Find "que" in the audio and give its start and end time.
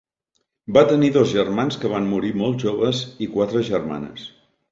1.83-1.91